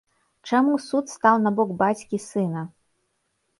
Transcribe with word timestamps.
Чаму 0.51 0.73
суд 0.85 1.05
стаў 1.17 1.35
на 1.45 1.53
бок 1.61 1.75
бацькі 1.83 2.23
сына? 2.29 2.67